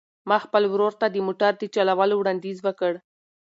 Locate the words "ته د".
1.01-1.15